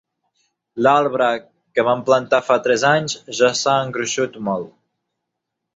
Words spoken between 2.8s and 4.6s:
anys ja s'ha engruixit